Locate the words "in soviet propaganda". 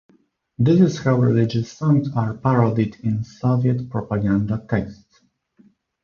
3.03-4.65